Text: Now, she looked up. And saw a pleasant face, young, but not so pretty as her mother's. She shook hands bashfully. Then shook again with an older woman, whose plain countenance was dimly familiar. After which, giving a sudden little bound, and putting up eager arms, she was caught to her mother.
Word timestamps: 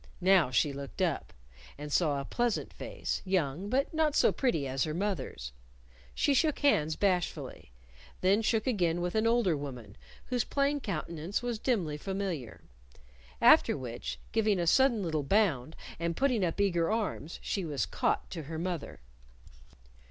Now, 0.19 0.49
she 0.49 0.73
looked 0.73 0.99
up. 0.99 1.31
And 1.77 1.93
saw 1.93 2.19
a 2.19 2.25
pleasant 2.25 2.73
face, 2.73 3.21
young, 3.23 3.69
but 3.69 3.93
not 3.93 4.15
so 4.15 4.31
pretty 4.31 4.67
as 4.67 4.83
her 4.83 4.95
mother's. 4.95 5.51
She 6.15 6.33
shook 6.33 6.57
hands 6.57 6.95
bashfully. 6.95 7.71
Then 8.21 8.41
shook 8.41 8.65
again 8.65 8.99
with 9.01 9.13
an 9.13 9.27
older 9.27 9.55
woman, 9.55 9.95
whose 10.25 10.43
plain 10.43 10.79
countenance 10.79 11.43
was 11.43 11.59
dimly 11.59 11.97
familiar. 11.97 12.61
After 13.39 13.77
which, 13.77 14.17
giving 14.31 14.57
a 14.57 14.65
sudden 14.65 15.03
little 15.03 15.21
bound, 15.21 15.75
and 15.99 16.17
putting 16.17 16.43
up 16.43 16.59
eager 16.59 16.91
arms, 16.91 17.37
she 17.43 17.63
was 17.63 17.85
caught 17.85 18.31
to 18.31 18.41
her 18.45 18.57
mother. 18.57 19.01